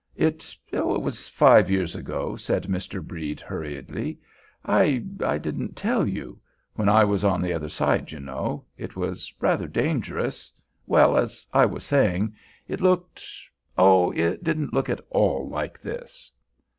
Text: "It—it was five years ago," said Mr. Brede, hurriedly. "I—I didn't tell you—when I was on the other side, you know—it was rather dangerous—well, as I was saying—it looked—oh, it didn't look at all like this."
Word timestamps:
"It—it 0.15 0.83
was 0.83 1.29
five 1.29 1.69
years 1.69 1.95
ago," 1.95 2.35
said 2.35 2.63
Mr. 2.63 3.05
Brede, 3.05 3.39
hurriedly. 3.39 4.17
"I—I 4.65 5.37
didn't 5.37 5.75
tell 5.75 6.07
you—when 6.07 6.89
I 6.89 7.03
was 7.03 7.23
on 7.23 7.39
the 7.39 7.53
other 7.53 7.69
side, 7.69 8.11
you 8.11 8.19
know—it 8.19 8.95
was 8.95 9.31
rather 9.39 9.67
dangerous—well, 9.67 11.17
as 11.17 11.45
I 11.53 11.67
was 11.67 11.83
saying—it 11.83 12.81
looked—oh, 12.81 14.09
it 14.13 14.43
didn't 14.43 14.73
look 14.73 14.89
at 14.89 15.01
all 15.11 15.47
like 15.47 15.79
this." 15.79 16.31